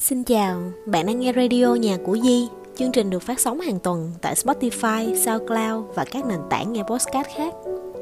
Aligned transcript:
Xin 0.00 0.24
chào, 0.24 0.72
bạn 0.86 1.06
đang 1.06 1.20
nghe 1.20 1.32
radio 1.32 1.74
Nhà 1.74 1.98
của 2.04 2.18
Di. 2.22 2.48
Chương 2.76 2.92
trình 2.92 3.10
được 3.10 3.22
phát 3.22 3.40
sóng 3.40 3.60
hàng 3.60 3.78
tuần 3.78 4.12
tại 4.20 4.34
Spotify, 4.34 5.14
SoundCloud 5.14 5.94
và 5.94 6.04
các 6.04 6.26
nền 6.26 6.38
tảng 6.50 6.72
nghe 6.72 6.82
podcast 6.82 7.28
khác. 7.36 7.54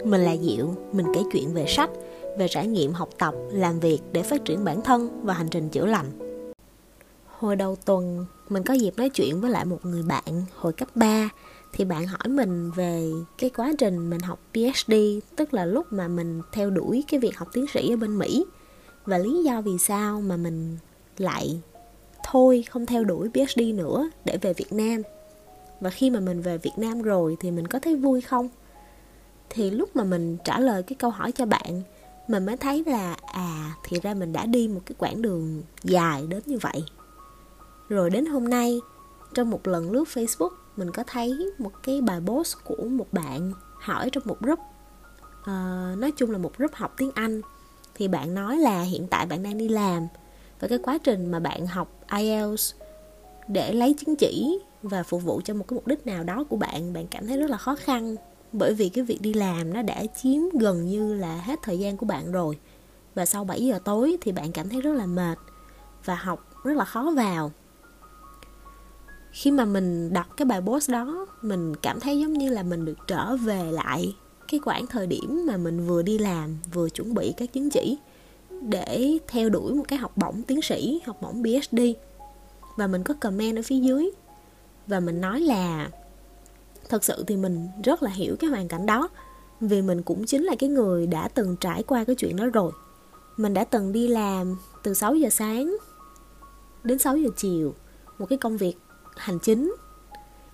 Mình 0.05 0.21
là 0.21 0.37
Diệu, 0.37 0.75
mình 0.93 1.07
kể 1.15 1.21
chuyện 1.33 1.55
về 1.55 1.67
sách, 1.69 1.91
về 2.39 2.49
trải 2.49 2.67
nghiệm 2.67 2.93
học 2.93 3.09
tập, 3.19 3.35
làm 3.51 3.81
việc 3.81 3.99
để 4.13 4.23
phát 4.23 4.45
triển 4.45 4.65
bản 4.65 4.83
thân 4.83 5.21
và 5.23 5.35
hành 5.35 5.49
trình 5.49 5.69
chữa 5.69 5.87
lành. 5.87 6.07
Hồi 7.39 7.57
đầu 7.57 7.77
tuần, 7.85 8.27
mình 8.49 8.63
có 8.63 8.75
dịp 8.75 8.93
nói 8.97 9.09
chuyện 9.09 9.41
với 9.41 9.51
lại 9.51 9.65
một 9.65 9.85
người 9.85 10.03
bạn 10.03 10.45
hồi 10.55 10.73
cấp 10.73 10.89
3 10.95 11.29
thì 11.73 11.85
bạn 11.85 12.07
hỏi 12.07 12.29
mình 12.29 12.71
về 12.71 13.11
cái 13.39 13.51
quá 13.51 13.73
trình 13.79 14.11
mình 14.11 14.21
học 14.21 14.39
PhD, 14.55 14.95
tức 15.37 15.55
là 15.55 15.65
lúc 15.65 15.87
mà 15.91 16.09
mình 16.09 16.43
theo 16.53 16.71
đuổi 16.71 17.05
cái 17.09 17.21
việc 17.21 17.39
học 17.39 17.49
tiến 17.53 17.67
sĩ 17.75 17.91
ở 17.91 17.97
bên 17.97 18.19
Mỹ 18.19 18.45
và 19.07 19.19
lý 19.19 19.43
do 19.45 19.61
vì 19.61 19.79
sao 19.79 20.21
mà 20.21 20.37
mình 20.37 20.77
lại 21.19 21.61
thôi 22.31 22.65
không 22.71 22.87
theo 22.87 23.05
đuổi 23.05 23.29
PhD 23.35 23.61
nữa 23.75 24.11
để 24.25 24.39
về 24.43 24.53
Việt 24.53 24.73
Nam. 24.73 25.03
Và 25.81 25.91
khi 25.91 26.11
mà 26.11 26.21
mình 26.21 26.43
về 26.43 26.59
Việt 26.59 26.73
Nam 26.77 27.03
rồi 27.03 27.37
thì 27.41 27.51
mình 27.51 27.67
có 27.67 27.79
thấy 27.79 27.97
vui 27.97 28.21
không? 28.21 28.49
Thì 29.51 29.71
lúc 29.71 29.97
mà 29.97 30.05
mình 30.05 30.37
trả 30.45 30.59
lời 30.59 30.83
cái 30.83 30.97
câu 30.99 31.11
hỏi 31.11 31.33
cho 31.33 31.47
bạn 31.47 31.83
mình 32.29 32.47
mới 32.47 32.57
thấy 32.57 32.85
là 32.87 33.17
à 33.27 33.75
thì 33.85 34.01
ra 34.01 34.15
mình 34.15 34.33
đã 34.33 34.47
đi 34.47 34.69
một 34.69 34.81
cái 34.87 34.95
quãng 34.99 35.23
đường 35.23 35.63
dài 35.85 36.27
đến 36.29 36.43
như 36.47 36.59
vậy. 36.59 36.85
Rồi 37.89 38.11
đến 38.11 38.27
hôm 38.27 38.49
nay 38.49 38.81
trong 39.35 39.51
một 39.51 39.67
lần 39.67 39.91
lướt 39.91 40.05
Facebook 40.15 40.51
mình 40.77 40.91
có 40.91 41.05
thấy 41.07 41.53
một 41.59 41.73
cái 41.83 42.01
bài 42.01 42.21
post 42.27 42.57
của 42.65 42.85
một 42.85 43.13
bạn 43.13 43.53
hỏi 43.75 44.11
trong 44.13 44.23
một 44.27 44.41
group 44.41 44.59
uh, 45.41 45.99
nói 45.99 46.13
chung 46.17 46.31
là 46.31 46.39
một 46.39 46.59
group 46.59 46.75
học 46.75 46.95
tiếng 46.97 47.11
Anh. 47.15 47.41
Thì 47.95 48.09
bạn 48.09 48.35
nói 48.35 48.59
là 48.59 48.83
hiện 48.83 49.07
tại 49.11 49.27
bạn 49.27 49.43
đang 49.43 49.59
đi 49.59 49.69
làm 49.69 50.07
và 50.61 50.69
cái 50.69 50.79
quá 50.79 50.99
trình 50.99 51.31
mà 51.31 51.41
bạn 51.41 51.67
học 51.67 52.05
IELTS 52.19 52.75
để 53.49 53.73
lấy 53.73 53.95
chứng 53.95 54.17
chỉ 54.17 54.59
và 54.83 55.03
phục 55.03 55.23
vụ 55.23 55.41
cho 55.45 55.55
một 55.55 55.65
cái 55.69 55.75
mục 55.75 55.87
đích 55.87 56.07
nào 56.07 56.25
đó 56.25 56.45
của 56.49 56.57
bạn 56.57 56.93
bạn 56.93 57.07
cảm 57.07 57.27
thấy 57.27 57.37
rất 57.37 57.51
là 57.51 57.57
khó 57.57 57.75
khăn 57.75 58.17
bởi 58.53 58.75
vì 58.75 58.89
cái 58.89 59.05
việc 59.05 59.19
đi 59.21 59.35
làm 59.35 59.73
nó 59.73 59.83
đã 59.83 60.03
chiếm 60.23 60.41
gần 60.61 60.87
như 60.87 61.15
là 61.15 61.37
hết 61.37 61.59
thời 61.63 61.79
gian 61.79 61.97
của 61.97 62.07
bạn 62.07 62.33
rồi. 62.33 62.59
Và 63.15 63.27
sau 63.27 63.45
7 63.45 63.65
giờ 63.65 63.79
tối 63.85 64.17
thì 64.21 64.33
bạn 64.33 64.53
cảm 64.53 64.69
thấy 64.69 64.81
rất 64.81 64.93
là 64.93 65.07
mệt 65.07 65.39
và 66.05 66.15
học 66.15 66.65
rất 66.65 66.77
là 66.77 66.85
khó 66.85 67.13
vào. 67.17 67.53
Khi 69.33 69.51
mà 69.51 69.65
mình 69.65 70.13
đọc 70.13 70.27
cái 70.37 70.47
bài 70.47 70.61
post 70.61 70.91
đó, 70.91 71.27
mình 71.43 71.77
cảm 71.77 72.01
thấy 72.01 72.19
giống 72.19 72.33
như 72.33 72.51
là 72.51 72.63
mình 72.63 72.85
được 72.85 72.99
trở 73.07 73.37
về 73.37 73.73
lại 73.73 74.15
cái 74.49 74.61
khoảng 74.61 74.87
thời 74.87 75.07
điểm 75.07 75.47
mà 75.47 75.57
mình 75.57 75.87
vừa 75.87 76.03
đi 76.03 76.19
làm, 76.19 76.57
vừa 76.73 76.89
chuẩn 76.89 77.15
bị 77.15 77.35
các 77.37 77.53
chứng 77.53 77.71
chỉ 77.71 77.99
để 78.63 79.19
theo 79.29 79.49
đuổi 79.49 79.75
một 79.75 79.85
cái 79.89 79.99
học 79.99 80.13
bổng 80.17 80.43
tiến 80.43 80.63
sĩ, 80.63 81.01
học 81.07 81.23
bổng 81.23 81.43
PhD 81.43 81.81
và 82.77 82.87
mình 82.87 83.05
có 83.05 83.15
comment 83.21 83.57
ở 83.57 83.63
phía 83.63 83.79
dưới. 83.79 84.11
Và 84.87 85.01
mình 85.01 85.21
nói 85.21 85.41
là 85.41 85.91
thật 86.89 87.05
sự 87.05 87.25
thì 87.27 87.37
mình 87.37 87.69
rất 87.85 88.03
là 88.03 88.11
hiểu 88.11 88.37
cái 88.39 88.51
hoàn 88.51 88.69
cảnh 88.69 88.87
đó. 88.87 89.09
Vì 89.61 89.83
mình 89.83 90.03
cũng 90.03 90.27
chính 90.27 90.45
là 90.45 90.55
cái 90.59 90.71
người 90.71 91.07
đã 91.07 91.29
từng 91.29 91.57
trải 91.57 91.83
qua 91.83 92.05
cái 92.05 92.17
chuyện 92.17 92.37
đó 92.37 92.47
rồi. 92.47 92.73
Mình 93.37 93.55
đã 93.55 93.65
từng 93.65 93.93
đi 93.93 94.09
làm 94.09 94.57
từ 94.83 94.95
6 94.95 95.15
giờ 95.15 95.29
sáng 95.31 95.77
đến 96.85 96.99
6 96.99 97.17
giờ 97.17 97.29
chiều 97.37 97.75
một 98.19 98.27
cái 98.27 98.39
công 98.39 98.57
việc 98.57 98.75
hành 99.17 99.39
chính. 99.39 99.75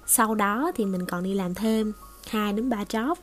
Sau 0.06 0.34
đó 0.34 0.72
thì 0.75 0.84
mình 0.84 1.06
còn 1.06 1.25
đi 1.25 1.34
làm 1.34 1.55
thêm 1.55 1.92
2 2.28 2.52
đến 2.52 2.70
3 2.70 2.84
job 2.84 3.14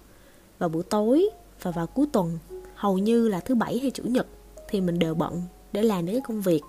vào 0.59 0.70
buổi 0.70 0.84
tối 0.84 1.30
và 1.62 1.72
vào 1.72 1.88
cuối 1.88 2.06
tuần, 2.12 2.40
hầu 2.76 2.98
như 2.98 3.28
là 3.28 3.40
thứ 3.40 3.56
bảy 3.56 3.80
hay 3.80 3.92
chủ 3.92 4.04
nhật 4.04 4.28
thì 4.72 4.82
mình 4.82 5.00
đều 5.00 5.16
bận 5.16 5.42
để 5.72 5.82
làm 5.84 6.06
những 6.06 6.16
cái 6.16 6.22
công 6.28 6.42
việc. 6.42 6.62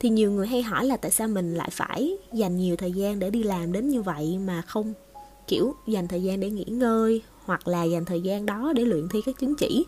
Thì 0.00 0.08
nhiều 0.08 0.32
người 0.32 0.46
hay 0.46 0.62
hỏi 0.62 0.86
là 0.86 0.96
tại 0.96 1.10
sao 1.10 1.28
mình 1.28 1.54
lại 1.54 1.68
phải 1.72 2.18
dành 2.32 2.56
nhiều 2.56 2.76
thời 2.76 2.92
gian 2.92 3.18
để 3.18 3.30
đi 3.30 3.42
làm 3.42 3.72
đến 3.72 3.88
như 3.88 4.02
vậy 4.02 4.38
mà 4.38 4.62
không 4.62 4.92
kiểu 5.46 5.74
dành 5.86 6.08
thời 6.08 6.22
gian 6.22 6.40
để 6.40 6.50
nghỉ 6.50 6.64
ngơi 6.64 7.22
hoặc 7.44 7.68
là 7.68 7.82
dành 7.82 8.04
thời 8.04 8.20
gian 8.20 8.46
đó 8.46 8.72
để 8.76 8.84
luyện 8.84 9.08
thi 9.08 9.22
các 9.26 9.38
chứng 9.38 9.54
chỉ. 9.54 9.84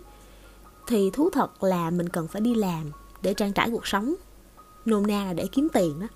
Thì 0.87 1.11
thú 1.13 1.31
thật 1.31 1.65
là 1.65 1.91
mình 1.91 2.09
cần 2.09 2.29
phải 2.29 2.41
đi 2.41 2.55
làm 2.55 2.93
để 3.23 3.35
trang 3.35 3.53
trải 3.53 3.71
cuộc 3.71 3.87
sống 3.87 4.15
nôm 4.85 5.07
na 5.07 5.25
là 5.25 5.33
để 5.33 5.47
kiếm 5.53 5.69
tiền 5.73 6.01
đó 6.01 6.07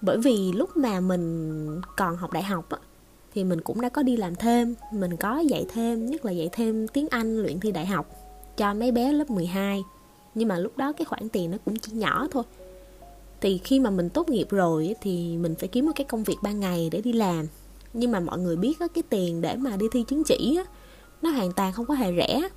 bởi 0.00 0.18
vì 0.18 0.52
lúc 0.52 0.76
mà 0.76 1.00
mình 1.00 1.80
còn 1.96 2.16
học 2.16 2.32
đại 2.32 2.42
học 2.42 2.70
á, 2.70 2.78
thì 3.34 3.44
mình 3.44 3.60
cũng 3.60 3.80
đã 3.80 3.88
có 3.88 4.02
đi 4.02 4.16
làm 4.16 4.34
thêm 4.34 4.74
mình 4.92 5.16
có 5.16 5.38
dạy 5.38 5.66
thêm 5.68 6.06
nhất 6.06 6.24
là 6.24 6.32
dạy 6.32 6.48
thêm 6.52 6.88
tiếng 6.88 7.08
Anh 7.08 7.42
luyện 7.42 7.60
thi 7.60 7.72
đại 7.72 7.86
học 7.86 8.23
cho 8.56 8.74
mấy 8.74 8.92
bé 8.92 9.12
lớp 9.12 9.30
12 9.30 9.82
nhưng 10.34 10.48
mà 10.48 10.58
lúc 10.58 10.76
đó 10.76 10.92
cái 10.92 11.04
khoản 11.04 11.28
tiền 11.28 11.50
nó 11.50 11.58
cũng 11.64 11.76
chỉ 11.78 11.92
nhỏ 11.92 12.26
thôi. 12.30 12.42
Thì 13.40 13.58
khi 13.58 13.80
mà 13.80 13.90
mình 13.90 14.10
tốt 14.10 14.28
nghiệp 14.28 14.46
rồi 14.50 14.94
thì 15.00 15.36
mình 15.36 15.54
phải 15.54 15.68
kiếm 15.68 15.86
một 15.86 15.92
cái 15.96 16.04
công 16.04 16.24
việc 16.24 16.36
ban 16.42 16.60
ngày 16.60 16.88
để 16.92 17.00
đi 17.00 17.12
làm. 17.12 17.46
Nhưng 17.92 18.12
mà 18.12 18.20
mọi 18.20 18.38
người 18.38 18.56
biết 18.56 18.78
cái 18.78 19.02
tiền 19.08 19.40
để 19.40 19.56
mà 19.56 19.76
đi 19.76 19.86
thi 19.92 20.04
chứng 20.08 20.24
chỉ 20.24 20.58
nó 21.22 21.30
hoàn 21.30 21.52
toàn 21.52 21.72
không 21.72 21.86
có 21.86 21.94
hề 21.94 22.16
rẻ. 22.16 22.48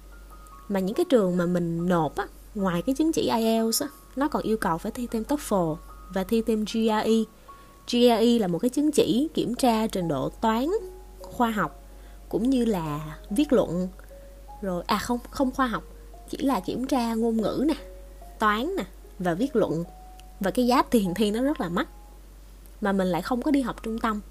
Mà 0.70 0.80
những 0.80 0.96
cái 0.96 1.06
trường 1.10 1.38
mà 1.38 1.46
mình 1.46 1.90
nộp 1.90 2.16
á, 2.16 2.28
ngoài 2.56 2.82
cái 2.82 2.96
chứng 2.96 3.12
chỉ 3.12 3.30
IELTS 3.30 3.82
á, 3.82 3.90
nó 4.16 4.28
còn 4.28 4.44
yêu 4.44 4.58
cầu 4.58 4.78
phải 4.78 4.92
thi 4.92 5.08
thêm 5.12 5.24
TOEFL 5.24 5.76
và 6.14 6.24
thi 6.24 6.42
thêm 6.42 6.66
GRE 6.66 7.24
GRE 7.92 8.40
là 8.40 8.48
một 8.48 8.60
cái 8.60 8.70
chứng 8.70 8.92
chỉ 8.92 9.28
kiểm 9.34 9.56
tra 9.56 9.88
trình 9.88 10.08
độ 10.08 10.30
toán, 10.30 10.68
khoa 11.20 11.50
học, 11.50 11.84
cũng 12.30 12.50
như 12.50 12.66
là 12.66 13.18
viết 13.30 13.54
luận 13.54 13.88
rồi 14.62 14.84
à 14.88 14.98
không 14.98 15.20
không 15.30 15.52
khoa 15.52 15.68
học, 15.68 15.84
chỉ 16.30 16.38
là 16.38 16.60
kiểm 16.60 16.88
tra 16.88 17.14
ngôn 17.14 17.38
ngữ 17.38 17.66
nè, 17.68 17.76
toán 18.40 18.76
nè, 18.78 18.84
và 19.20 19.34
viết 19.34 19.56
luận. 19.56 19.84
Và 20.40 20.52
cái 20.52 20.68
giá 20.68 20.82
tiền 20.82 21.14
thi 21.14 21.32
nó 21.32 21.44
rất 21.44 21.62
là 21.62 21.70
mắc, 21.70 21.88
mà 22.82 22.92
mình 22.92 23.08
lại 23.08 23.22
không 23.22 23.42
có 23.42 23.52
đi 23.52 23.62
học 23.62 23.84
trung 23.84 24.00
tâm. 24.00 24.22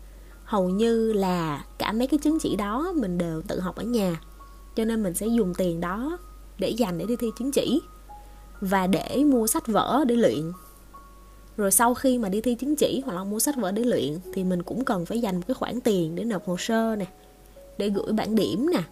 Hầu 0.45 0.69
như 0.69 1.13
là 1.13 1.65
cả 1.79 1.93
mấy 1.93 2.07
cái 2.07 2.19
chứng 2.19 2.39
chỉ 2.41 2.57
đó 2.57 2.93
mình 2.97 3.19
đều 3.19 3.43
tự 3.43 3.61
học 3.61 3.77
ở 3.77 3.83
nhà, 3.83 4.21
cho 4.77 4.85
nên 4.85 5.03
mình 5.03 5.15
sẽ 5.15 5.27
dùng 5.27 5.55
tiền 5.55 5.81
đó 5.81 6.19
để 6.59 6.69
dành 6.69 6.99
để 6.99 7.05
đi 7.09 7.17
thi 7.17 7.27
chứng 7.39 7.53
chỉ 7.53 7.81
và 8.61 8.87
để 8.87 9.25
mua 9.25 9.47
sách 9.47 9.67
vở 9.67 10.05
để 10.07 10.17
luyện. 10.17 10.53
Rồi 11.57 11.71
sau 11.71 11.95
khi 11.95 12.19
mà 12.19 12.29
đi 12.29 12.41
thi 12.41 12.55
chứng 12.55 12.77
chỉ 12.77 13.03
hoặc 13.05 13.13
là 13.13 13.25
mua 13.25 13.39
sách 13.39 13.57
vở 13.57 13.73
để 13.73 13.85
luyện 13.85 14.19
thì 14.35 14.45
mình 14.45 14.63
cũng 14.63 14.85
cần 14.85 15.07
phải 15.07 15.21
dành 15.21 15.37
một 15.37 15.43
cái 15.49 15.55
khoản 15.55 15.81
tiền 15.81 16.15
để 16.15 16.25
nộp 16.25 16.47
hồ 16.47 16.57
sơ 16.57 16.97
nè, 16.97 17.07
để 17.79 17.89
gửi 17.89 18.13
bản 18.13 18.35
điểm 18.35 18.71
nè 18.75 18.83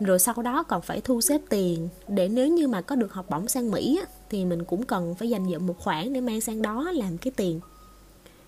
rồi 0.00 0.18
sau 0.18 0.34
đó 0.42 0.62
còn 0.62 0.82
phải 0.82 1.00
thu 1.00 1.20
xếp 1.20 1.40
tiền 1.48 1.88
để 2.08 2.28
nếu 2.28 2.48
như 2.48 2.68
mà 2.68 2.80
có 2.80 2.96
được 2.96 3.12
học 3.12 3.26
bổng 3.30 3.48
sang 3.48 3.70
Mỹ 3.70 3.98
á, 4.02 4.08
thì 4.30 4.44
mình 4.44 4.64
cũng 4.64 4.82
cần 4.82 5.14
phải 5.14 5.28
dành 5.28 5.50
dụm 5.52 5.66
một 5.66 5.78
khoản 5.78 6.12
để 6.12 6.20
mang 6.20 6.40
sang 6.40 6.62
đó 6.62 6.90
làm 6.94 7.18
cái 7.18 7.32
tiền. 7.36 7.60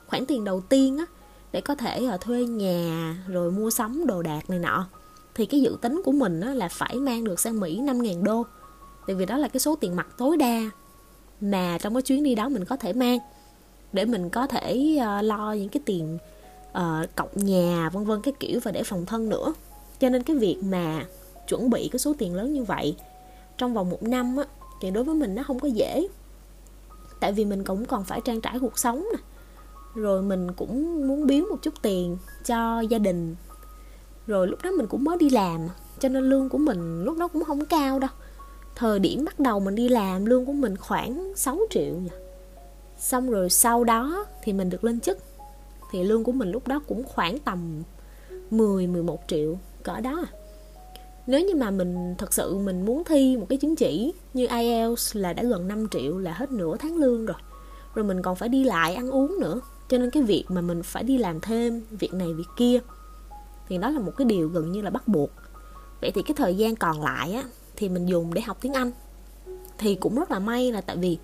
Khoản 0.07 0.27
tiền 0.27 0.45
đầu 0.45 0.61
tiên 0.61 0.99
á 0.99 1.05
để 1.53 1.61
có 1.61 1.75
thể 1.75 2.05
ở 2.05 2.17
thuê 2.21 2.45
nhà 2.45 3.17
rồi 3.29 3.51
mua 3.51 3.71
sắm 3.71 4.07
đồ 4.07 4.23
đạc 4.23 4.51
này 4.51 4.59
nọ 4.59 4.87
thì 5.35 5.47
cái 5.47 5.61
dự 5.61 5.77
tính 5.83 6.03
của 6.05 6.13
mình 6.13 6.41
á, 6.41 6.55
là 6.55 6.69
phải 6.69 6.95
mang 6.95 7.25
được 7.25 7.41
sang 7.41 7.61
Mỹ 7.61 7.81
5.000 7.81 8.23
đô. 8.23 8.47
Tại 9.07 9.17
vì 9.17 9.27
đó 9.27 9.37
là 9.37 9.49
cái 9.49 9.61
số 9.61 9.77
tiền 9.77 9.97
mặt 9.97 10.07
tối 10.19 10.37
đa 10.37 10.61
mà 11.41 11.79
trong 11.81 11.95
cái 11.95 12.03
chuyến 12.03 12.23
đi 12.23 12.35
đó 12.35 12.49
mình 12.49 12.65
có 12.65 12.77
thể 12.77 12.93
mang 12.93 13.19
để 13.93 14.05
mình 14.05 14.31
có 14.31 14.47
thể 14.47 14.99
uh, 14.99 15.25
lo 15.25 15.53
những 15.53 15.69
cái 15.69 15.83
tiền 15.87 16.19
uh, 16.71 17.17
cọc 17.17 17.37
nhà 17.37 17.91
vân 17.93 18.05
vân 18.05 18.23
cái 18.23 18.35
kiểu 18.41 18.61
và 18.63 18.71
để 18.71 18.83
phòng 18.83 19.07
thân 19.07 19.29
nữa. 19.29 19.55
Cho 20.01 20.09
nên 20.09 20.23
cái 20.23 20.37
việc 20.37 20.57
mà 20.63 21.07
chuẩn 21.49 21.71
bị 21.71 21.89
cái 21.93 21.99
số 21.99 22.15
tiền 22.19 22.35
lớn 22.35 22.53
như 22.53 22.65
vậy. 22.65 22.97
Trong 23.59 23.75
vòng 23.75 23.91
một 23.91 24.03
năm 24.03 24.37
á, 24.37 24.45
thì 24.81 24.91
đối 24.91 25.05
với 25.05 25.15
mình 25.15 25.35
nó 25.35 25.43
không 25.43 25.59
có 25.59 25.69
dễ. 25.69 26.09
Tại 27.21 27.33
vì 27.33 27.45
mình 27.45 27.65
cũng 27.65 27.85
còn 27.85 28.05
phải 28.05 28.21
trang 28.25 28.41
trải 28.41 28.59
cuộc 28.61 28.79
sống 28.79 29.09
nè. 29.13 29.23
Rồi 29.95 30.23
mình 30.23 30.53
cũng 30.53 31.09
muốn 31.09 31.27
biếu 31.27 31.45
một 31.51 31.57
chút 31.63 31.75
tiền 31.83 32.17
cho 32.45 32.81
gia 32.81 32.99
đình. 32.99 33.37
Rồi 34.27 34.49
lúc 34.49 34.59
đó 34.63 34.71
mình 34.71 34.87
cũng 34.87 35.05
mới 35.05 35.19
đi 35.19 35.31
làm, 35.31 35.69
cho 35.99 36.09
nên 36.09 36.31
lương 36.31 36.49
của 36.49 36.59
mình 36.59 37.05
lúc 37.05 37.19
đó 37.19 37.29
cũng 37.29 37.45
không 37.45 37.65
cao 37.65 37.99
đâu. 37.99 38.11
Thời 38.75 38.99
điểm 38.99 39.25
bắt 39.25 39.41
đầu 39.41 39.61
mình 39.61 39.75
đi 39.75 39.89
làm, 39.89 40.27
lương 40.27 40.47
của 40.47 40.53
mình 40.53 40.77
khoảng 40.77 41.33
6 41.37 41.59
triệu 41.71 41.94
nhỉ. 41.94 42.11
Xong 42.99 43.31
rồi 43.31 43.51
sau 43.51 43.85
đó 43.85 44.27
thì 44.43 44.53
mình 44.53 44.71
được 44.71 44.85
lên 44.85 45.01
chức. 45.01 45.19
Thì 45.91 46.05
lương 46.05 46.25
của 46.25 46.33
mình 46.33 46.51
lúc 46.51 46.69
đó 46.69 46.81
cũng 46.89 47.05
khoảng 47.05 47.39
tầm 47.39 47.83
10 48.51 48.87
11 48.87 49.21
triệu, 49.27 49.59
cỡ 49.83 50.01
đó 50.01 50.25
à 50.33 50.38
nếu 51.29 51.41
như 51.41 51.55
mà 51.55 51.71
mình 51.71 52.15
thật 52.19 52.33
sự 52.33 52.55
mình 52.59 52.85
muốn 52.85 53.05
thi 53.05 53.37
một 53.37 53.47
cái 53.49 53.59
chứng 53.59 53.77
chỉ 53.77 54.13
như 54.35 54.47
IELTS 54.47 55.17
là 55.17 55.33
đã 55.33 55.43
gần 55.43 55.69
5 55.69 55.89
triệu 55.91 56.19
là 56.19 56.33
hết 56.33 56.53
nửa 56.53 56.77
tháng 56.77 56.97
lương 56.97 57.27
rồi 57.27 57.37
rồi 57.95 58.05
mình 58.05 58.23
còn 58.23 58.37
phải 58.37 58.49
đi 58.49 58.65
lại 58.65 58.95
ăn 58.95 59.11
uống 59.11 59.37
nữa, 59.41 59.61
cho 59.89 59.99
nên 59.99 60.11
cái 60.11 60.23
việc 60.23 60.45
mà 60.49 60.61
mình 60.61 60.83
phải 60.83 61.03
đi 61.03 61.19
làm 61.19 61.41
thêm 61.41 61.83
việc 61.91 62.15
này 62.15 62.35
việc 62.35 62.49
kia 62.57 62.81
thì 63.69 63.79
đó 63.79 63.91
là 63.91 64.01
một 64.01 64.13
cái 64.17 64.25
điều 64.25 64.49
gần 64.49 64.73
như 64.73 64.83
là 64.83 64.91
bắt 64.91 65.09
buộc. 65.09 65.31
Vậy 66.01 66.11
thì 66.15 66.23
cái 66.23 66.35
thời 66.37 66.57
gian 66.57 66.77
còn 66.77 67.03
lại 67.03 67.33
á, 67.33 67.45
thì 67.77 67.89
mình 67.89 68.07
dùng 68.07 68.35
để 68.35 68.41
học 68.41 68.59
tiếng 68.61 68.73
anh. 68.73 68.91
Thì 69.79 69.95
cũng 69.95 70.15
rất 70.15 70.31
là 70.31 70.39
may 70.39 70.73
là 70.73 70.81
tại 70.81 70.97
vì 70.97 71.19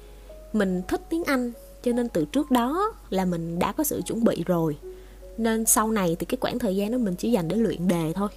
mình 0.53 0.83
thích 0.89 1.01
tiếng 1.11 1.25
anh, 1.25 1.53
cho 1.83 1.93
nên 1.93 2.09
từ 2.09 2.25
trước 2.25 2.51
đó 2.51 2.93
là 3.11 3.25
mình 3.25 3.59
đã 3.59 3.73
có 3.73 3.85
sự 3.85 4.01
chuẩn 4.07 4.25
bị 4.25 4.45
rồi. 4.47 4.77
Nên 5.39 5.67
sau 5.67 5.91
này 5.91 6.17
thì 6.19 6.27
cái 6.27 6.39
khoảng 6.41 6.59
thời 6.59 6.77
gian 6.77 6.93
đó 6.93 6.99
mình 6.99 7.15
chỉ 7.17 7.31
dành 7.33 7.49
để 7.49 7.57
luyện 7.57 7.89
đề 7.89 8.13
thôi 8.15 8.29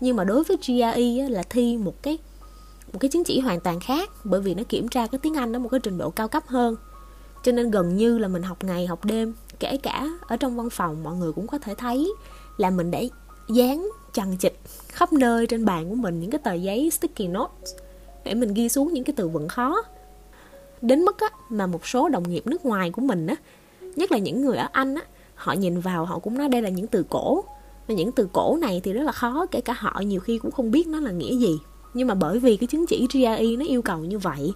nhưng 0.00 0.16
mà 0.16 0.24
đối 0.24 0.44
với 0.44 0.56
GRE 0.56 1.22
á, 1.22 1.28
là 1.28 1.42
thi 1.50 1.76
một 1.76 2.02
cái 2.02 2.18
một 2.92 2.98
cái 2.98 3.08
chứng 3.08 3.24
chỉ 3.24 3.40
hoàn 3.40 3.60
toàn 3.60 3.80
khác 3.80 4.10
bởi 4.24 4.40
vì 4.40 4.54
nó 4.54 4.62
kiểm 4.68 4.88
tra 4.88 5.06
cái 5.06 5.18
tiếng 5.22 5.34
Anh 5.34 5.52
đó 5.52 5.58
một 5.58 5.68
cái 5.68 5.80
trình 5.80 5.98
độ 5.98 6.10
cao 6.10 6.28
cấp 6.28 6.46
hơn. 6.46 6.76
Cho 7.44 7.52
nên 7.52 7.70
gần 7.70 7.96
như 7.96 8.18
là 8.18 8.28
mình 8.28 8.42
học 8.42 8.64
ngày 8.64 8.86
học 8.86 9.04
đêm 9.04 9.34
kể 9.60 9.76
cả 9.76 10.08
ở 10.20 10.36
trong 10.36 10.56
văn 10.56 10.70
phòng 10.70 11.02
mọi 11.02 11.16
người 11.16 11.32
cũng 11.32 11.46
có 11.46 11.58
thể 11.58 11.74
thấy 11.74 12.12
là 12.56 12.70
mình 12.70 12.90
đã 12.90 13.00
dán 13.48 13.88
chằng 14.12 14.36
chịt 14.36 14.54
khắp 14.88 15.12
nơi 15.12 15.46
trên 15.46 15.64
bàn 15.64 15.88
của 15.88 15.94
mình 15.94 16.20
những 16.20 16.30
cái 16.30 16.40
tờ 16.44 16.52
giấy 16.52 16.90
sticky 16.90 17.28
notes 17.28 17.74
để 18.24 18.34
mình 18.34 18.54
ghi 18.54 18.68
xuống 18.68 18.92
những 18.92 19.04
cái 19.04 19.14
từ 19.16 19.28
vựng 19.28 19.48
khó. 19.48 19.82
Đến 20.82 21.02
mức 21.04 21.18
á, 21.18 21.28
mà 21.48 21.66
một 21.66 21.86
số 21.86 22.08
đồng 22.08 22.28
nghiệp 22.28 22.46
nước 22.46 22.64
ngoài 22.64 22.90
của 22.90 23.02
mình 23.02 23.26
á 23.26 23.36
nhất 23.96 24.12
là 24.12 24.18
những 24.18 24.40
người 24.44 24.56
ở 24.56 24.68
anh 24.72 24.94
á 24.94 25.02
họ 25.34 25.52
nhìn 25.52 25.80
vào 25.80 26.04
họ 26.04 26.18
cũng 26.18 26.38
nói 26.38 26.48
đây 26.48 26.62
là 26.62 26.68
những 26.68 26.86
từ 26.86 27.04
cổ 27.10 27.44
và 27.88 27.94
những 27.94 28.12
từ 28.12 28.28
cổ 28.32 28.58
này 28.60 28.80
thì 28.84 28.92
rất 28.92 29.02
là 29.02 29.12
khó 29.12 29.46
kể 29.50 29.60
cả 29.60 29.72
họ 29.78 30.00
nhiều 30.00 30.20
khi 30.20 30.38
cũng 30.38 30.50
không 30.50 30.70
biết 30.70 30.86
nó 30.86 31.00
là 31.00 31.10
nghĩa 31.10 31.36
gì. 31.36 31.58
Nhưng 31.94 32.08
mà 32.08 32.14
bởi 32.14 32.38
vì 32.38 32.56
cái 32.56 32.66
chứng 32.66 32.86
chỉ 32.86 33.06
GRE 33.12 33.56
nó 33.58 33.64
yêu 33.66 33.82
cầu 33.82 33.98
như 33.98 34.18
vậy 34.18 34.52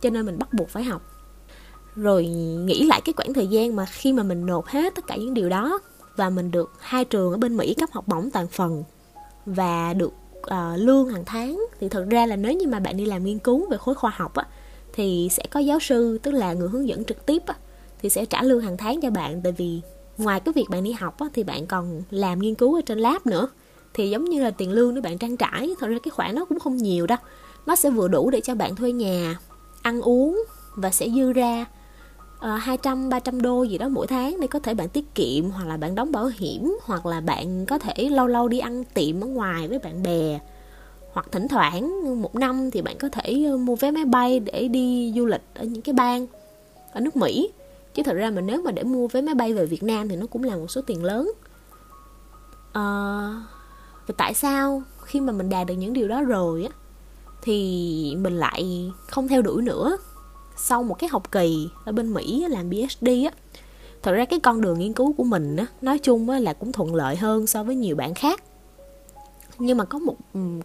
cho 0.00 0.10
nên 0.10 0.26
mình 0.26 0.38
bắt 0.38 0.52
buộc 0.52 0.68
phải 0.68 0.84
học. 0.84 1.02
Rồi 1.96 2.26
nghĩ 2.66 2.84
lại 2.84 3.00
cái 3.04 3.12
khoảng 3.16 3.34
thời 3.34 3.46
gian 3.46 3.76
mà 3.76 3.84
khi 3.84 4.12
mà 4.12 4.22
mình 4.22 4.46
nộp 4.46 4.66
hết 4.66 4.94
tất 4.94 5.06
cả 5.06 5.16
những 5.16 5.34
điều 5.34 5.48
đó 5.48 5.78
và 6.16 6.30
mình 6.30 6.50
được 6.50 6.72
hai 6.78 7.04
trường 7.04 7.32
ở 7.32 7.36
bên 7.38 7.56
Mỹ 7.56 7.74
cấp 7.74 7.88
học 7.92 8.08
bổng 8.08 8.30
toàn 8.30 8.46
phần 8.46 8.84
và 9.46 9.94
được 9.94 10.12
uh, 10.38 10.52
lương 10.76 11.08
hàng 11.08 11.24
tháng 11.26 11.66
thì 11.80 11.88
thật 11.88 12.06
ra 12.10 12.26
là 12.26 12.36
nếu 12.36 12.52
như 12.52 12.66
mà 12.66 12.80
bạn 12.80 12.96
đi 12.96 13.04
làm 13.04 13.24
nghiên 13.24 13.38
cứu 13.38 13.66
về 13.70 13.76
khối 13.76 13.94
khoa 13.94 14.12
học 14.16 14.34
á 14.34 14.46
thì 14.92 15.28
sẽ 15.30 15.42
có 15.50 15.60
giáo 15.60 15.78
sư 15.80 16.18
tức 16.22 16.30
là 16.30 16.52
người 16.52 16.68
hướng 16.68 16.88
dẫn 16.88 17.04
trực 17.04 17.26
tiếp 17.26 17.42
á, 17.46 17.54
thì 18.02 18.08
sẽ 18.08 18.24
trả 18.24 18.42
lương 18.42 18.60
hàng 18.60 18.76
tháng 18.76 19.00
cho 19.00 19.10
bạn. 19.10 19.42
Tại 19.42 19.52
vì 19.52 19.80
ngoài 20.22 20.40
cái 20.40 20.52
việc 20.52 20.66
bạn 20.68 20.84
đi 20.84 20.92
học 20.92 21.20
á, 21.20 21.26
thì 21.32 21.44
bạn 21.44 21.66
còn 21.66 22.02
làm 22.10 22.38
nghiên 22.38 22.54
cứu 22.54 22.74
ở 22.74 22.80
trên 22.86 22.98
lab 22.98 23.26
nữa. 23.26 23.48
Thì 23.94 24.10
giống 24.10 24.24
như 24.24 24.42
là 24.42 24.50
tiền 24.50 24.72
lương 24.72 24.94
để 24.94 25.00
bạn 25.00 25.18
trang 25.18 25.36
trải 25.36 25.74
thật 25.80 25.86
ra 25.86 25.98
cái 26.02 26.10
khoản 26.10 26.34
nó 26.34 26.44
cũng 26.44 26.58
không 26.58 26.76
nhiều 26.76 27.06
đâu. 27.06 27.18
Nó 27.66 27.76
sẽ 27.76 27.90
vừa 27.90 28.08
đủ 28.08 28.30
để 28.30 28.40
cho 28.40 28.54
bạn 28.54 28.76
thuê 28.76 28.92
nhà 28.92 29.36
ăn 29.82 30.00
uống 30.00 30.44
và 30.74 30.90
sẽ 30.90 31.08
dư 31.08 31.32
ra 31.32 31.66
uh, 32.38 32.60
200 32.60 33.08
300 33.08 33.42
đô 33.42 33.62
gì 33.62 33.78
đó 33.78 33.88
mỗi 33.88 34.06
tháng 34.06 34.40
để 34.40 34.46
có 34.46 34.58
thể 34.58 34.74
bạn 34.74 34.88
tiết 34.88 35.14
kiệm 35.14 35.50
hoặc 35.50 35.68
là 35.68 35.76
bạn 35.76 35.94
đóng 35.94 36.12
bảo 36.12 36.30
hiểm 36.38 36.76
hoặc 36.82 37.06
là 37.06 37.20
bạn 37.20 37.66
có 37.66 37.78
thể 37.78 38.08
lâu 38.08 38.26
lâu 38.26 38.48
đi 38.48 38.58
ăn 38.58 38.84
tiệm 38.84 39.20
ở 39.20 39.26
ngoài 39.26 39.68
với 39.68 39.78
bạn 39.78 40.02
bè. 40.02 40.38
Hoặc 41.12 41.26
thỉnh 41.32 41.48
thoảng 41.48 42.22
một 42.22 42.34
năm 42.34 42.70
thì 42.70 42.82
bạn 42.82 42.98
có 42.98 43.08
thể 43.08 43.44
ờ, 43.50 43.56
mua 43.56 43.76
vé 43.76 43.90
máy 43.90 44.04
bay 44.04 44.40
để 44.40 44.68
đi 44.68 45.12
du 45.16 45.26
lịch 45.26 45.42
ở 45.54 45.64
những 45.64 45.82
cái 45.82 45.92
bang 45.92 46.26
ở 46.92 47.00
nước 47.00 47.16
Mỹ 47.16 47.50
chứ 47.94 48.02
thật 48.02 48.14
ra 48.14 48.30
mà 48.30 48.40
nếu 48.40 48.62
mà 48.62 48.70
để 48.70 48.82
mua 48.82 49.08
vé 49.08 49.22
máy 49.22 49.34
bay 49.34 49.54
về 49.54 49.66
Việt 49.66 49.82
Nam 49.82 50.08
thì 50.08 50.16
nó 50.16 50.26
cũng 50.26 50.44
là 50.44 50.56
một 50.56 50.70
số 50.70 50.82
tiền 50.82 51.04
lớn. 51.04 51.32
À, 52.72 52.82
và 54.06 54.14
tại 54.16 54.34
sao 54.34 54.82
khi 55.02 55.20
mà 55.20 55.32
mình 55.32 55.48
đạt 55.48 55.66
được 55.66 55.74
những 55.74 55.92
điều 55.92 56.08
đó 56.08 56.22
rồi 56.22 56.62
á 56.62 56.70
thì 57.42 58.16
mình 58.18 58.36
lại 58.36 58.90
không 59.08 59.28
theo 59.28 59.42
đuổi 59.42 59.62
nữa? 59.62 59.96
Sau 60.56 60.82
một 60.82 60.98
cái 60.98 61.08
học 61.08 61.32
kỳ 61.32 61.68
ở 61.84 61.92
bên 61.92 62.14
Mỹ 62.14 62.46
làm 62.48 62.70
PhD 62.70 63.08
á 63.24 63.30
thật 64.02 64.12
ra 64.12 64.24
cái 64.24 64.40
con 64.40 64.60
đường 64.60 64.78
nghiên 64.78 64.92
cứu 64.92 65.12
của 65.12 65.24
mình 65.24 65.56
á 65.56 65.66
nói 65.82 65.98
chung 65.98 66.30
á 66.30 66.38
là 66.38 66.52
cũng 66.52 66.72
thuận 66.72 66.94
lợi 66.94 67.16
hơn 67.16 67.46
so 67.46 67.64
với 67.64 67.76
nhiều 67.76 67.96
bạn 67.96 68.14
khác. 68.14 68.42
Nhưng 69.58 69.78
mà 69.78 69.84
có 69.84 69.98
một 69.98 70.16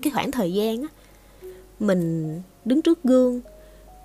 cái 0.02 0.12
khoảng 0.14 0.32
thời 0.32 0.54
gian 0.54 0.82
á 0.82 0.88
mình 1.80 2.42
đứng 2.66 2.82
trước 2.82 3.04
gương 3.04 3.42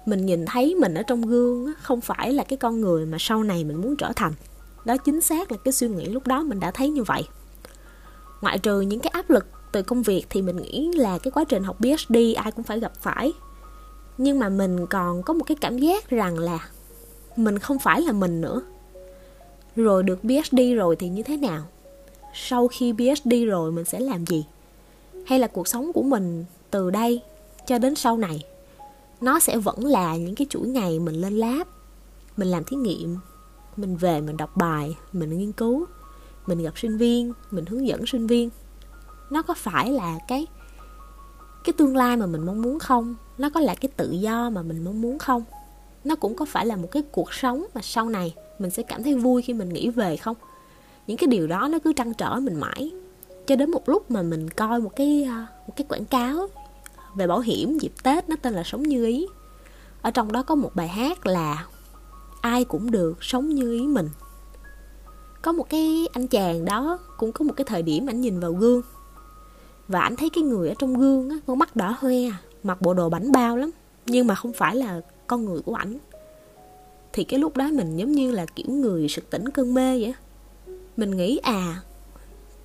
mình 0.06 0.26
nhìn 0.26 0.46
thấy 0.46 0.74
mình 0.74 0.94
ở 0.94 1.02
trong 1.02 1.22
gương 1.22 1.72
không 1.82 2.00
phải 2.00 2.32
là 2.32 2.44
cái 2.44 2.56
con 2.56 2.80
người 2.80 3.06
mà 3.06 3.16
sau 3.20 3.42
này 3.42 3.64
mình 3.64 3.76
muốn 3.76 3.96
trở 3.96 4.12
thành. 4.16 4.32
Đó 4.84 4.96
chính 4.96 5.20
xác 5.20 5.52
là 5.52 5.58
cái 5.64 5.72
suy 5.72 5.88
nghĩ 5.88 6.06
lúc 6.06 6.26
đó 6.26 6.42
mình 6.42 6.60
đã 6.60 6.70
thấy 6.70 6.90
như 6.90 7.02
vậy. 7.02 7.22
Ngoại 8.40 8.58
trừ 8.58 8.80
những 8.80 9.00
cái 9.00 9.10
áp 9.10 9.30
lực 9.30 9.46
từ 9.72 9.82
công 9.82 10.02
việc 10.02 10.26
thì 10.30 10.42
mình 10.42 10.56
nghĩ 10.56 10.90
là 10.94 11.18
cái 11.18 11.30
quá 11.30 11.44
trình 11.44 11.64
học 11.64 11.76
PhD 11.78 12.16
ai 12.36 12.52
cũng 12.52 12.64
phải 12.64 12.80
gặp 12.80 12.92
phải. 13.00 13.32
Nhưng 14.18 14.38
mà 14.38 14.48
mình 14.48 14.86
còn 14.86 15.22
có 15.22 15.34
một 15.34 15.44
cái 15.44 15.56
cảm 15.60 15.78
giác 15.78 16.10
rằng 16.10 16.38
là 16.38 16.68
mình 17.36 17.58
không 17.58 17.78
phải 17.78 18.00
là 18.00 18.12
mình 18.12 18.40
nữa. 18.40 18.62
Rồi 19.76 20.02
được 20.02 20.20
PhD 20.22 20.58
rồi 20.76 20.96
thì 20.96 21.08
như 21.08 21.22
thế 21.22 21.36
nào? 21.36 21.62
Sau 22.34 22.68
khi 22.68 22.92
PhD 22.92 23.32
rồi 23.46 23.72
mình 23.72 23.84
sẽ 23.84 24.00
làm 24.00 24.26
gì? 24.26 24.44
Hay 25.26 25.38
là 25.38 25.46
cuộc 25.46 25.68
sống 25.68 25.92
của 25.92 26.02
mình 26.02 26.44
từ 26.70 26.90
đây 26.90 27.22
cho 27.66 27.78
đến 27.78 27.94
sau 27.94 28.16
này? 28.16 28.44
Nó 29.22 29.38
sẽ 29.38 29.58
vẫn 29.58 29.84
là 29.84 30.16
những 30.16 30.34
cái 30.34 30.46
chuỗi 30.50 30.68
ngày 30.68 30.98
mình 30.98 31.14
lên 31.14 31.32
lab, 31.32 31.66
mình 32.36 32.48
làm 32.48 32.64
thí 32.64 32.76
nghiệm, 32.76 33.16
mình 33.76 33.96
về 33.96 34.20
mình 34.20 34.36
đọc 34.36 34.56
bài, 34.56 34.96
mình 35.12 35.38
nghiên 35.38 35.52
cứu, 35.52 35.86
mình 36.46 36.62
gặp 36.62 36.78
sinh 36.78 36.98
viên, 36.98 37.32
mình 37.50 37.66
hướng 37.66 37.86
dẫn 37.86 38.06
sinh 38.06 38.26
viên. 38.26 38.50
Nó 39.30 39.42
có 39.42 39.54
phải 39.54 39.90
là 39.90 40.18
cái 40.28 40.46
cái 41.64 41.72
tương 41.72 41.96
lai 41.96 42.16
mà 42.16 42.26
mình 42.26 42.46
mong 42.46 42.62
muốn 42.62 42.78
không? 42.78 43.14
Nó 43.38 43.50
có 43.50 43.60
là 43.60 43.74
cái 43.74 43.90
tự 43.96 44.10
do 44.10 44.50
mà 44.50 44.62
mình 44.62 44.84
mong 44.84 45.00
muốn 45.00 45.18
không? 45.18 45.44
Nó 46.04 46.16
cũng 46.16 46.36
có 46.36 46.44
phải 46.44 46.66
là 46.66 46.76
một 46.76 46.88
cái 46.90 47.02
cuộc 47.12 47.32
sống 47.32 47.66
mà 47.74 47.80
sau 47.84 48.08
này 48.08 48.34
mình 48.58 48.70
sẽ 48.70 48.82
cảm 48.82 49.02
thấy 49.02 49.14
vui 49.14 49.42
khi 49.42 49.54
mình 49.54 49.68
nghĩ 49.68 49.90
về 49.90 50.16
không? 50.16 50.36
Những 51.06 51.16
cái 51.16 51.26
điều 51.26 51.46
đó 51.46 51.68
nó 51.68 51.78
cứ 51.78 51.92
trăn 51.92 52.14
trở 52.14 52.40
mình 52.40 52.60
mãi. 52.60 52.92
Cho 53.46 53.56
đến 53.56 53.70
một 53.70 53.88
lúc 53.88 54.10
mà 54.10 54.22
mình 54.22 54.50
coi 54.50 54.80
một 54.80 54.96
cái 54.96 55.22
à, 55.22 55.46
một 55.66 55.74
cái 55.76 55.86
quảng 55.88 56.04
cáo 56.04 56.48
về 57.14 57.26
bảo 57.26 57.40
hiểm 57.40 57.78
dịp 57.78 57.92
tết 58.02 58.28
nó 58.28 58.36
tên 58.42 58.54
là 58.54 58.62
sống 58.64 58.82
như 58.82 59.06
ý. 59.06 59.26
Ở 60.02 60.10
trong 60.10 60.32
đó 60.32 60.42
có 60.42 60.54
một 60.54 60.70
bài 60.74 60.88
hát 60.88 61.26
là 61.26 61.66
ai 62.40 62.64
cũng 62.64 62.90
được 62.90 63.24
sống 63.24 63.48
như 63.48 63.72
ý 63.72 63.86
mình. 63.86 64.08
Có 65.42 65.52
một 65.52 65.68
cái 65.68 66.08
anh 66.12 66.26
chàng 66.26 66.64
đó 66.64 66.98
cũng 67.16 67.32
có 67.32 67.44
một 67.44 67.52
cái 67.56 67.64
thời 67.64 67.82
điểm 67.82 68.06
anh 68.06 68.20
nhìn 68.20 68.40
vào 68.40 68.52
gương. 68.52 68.82
Và 69.88 70.00
anh 70.00 70.16
thấy 70.16 70.30
cái 70.30 70.44
người 70.44 70.68
ở 70.68 70.74
trong 70.78 70.98
gương 70.98 71.30
á, 71.30 71.36
con 71.46 71.58
mắt 71.58 71.76
đỏ 71.76 71.96
hoe, 71.98 72.30
mặc 72.62 72.82
bộ 72.82 72.94
đồ 72.94 73.08
bảnh 73.08 73.32
bao 73.32 73.56
lắm, 73.56 73.70
nhưng 74.06 74.26
mà 74.26 74.34
không 74.34 74.52
phải 74.52 74.76
là 74.76 75.00
con 75.26 75.44
người 75.44 75.60
của 75.62 75.74
ảnh. 75.74 75.98
Thì 77.12 77.24
cái 77.24 77.40
lúc 77.40 77.56
đó 77.56 77.68
mình 77.72 77.96
giống 77.96 78.12
như 78.12 78.30
là 78.30 78.46
kiểu 78.46 78.66
người 78.68 79.08
sực 79.08 79.30
tỉnh 79.30 79.48
cơn 79.48 79.74
mê 79.74 80.00
vậy 80.00 80.14
mình 80.96 81.16
nghĩ 81.16 81.38
à 81.42 81.82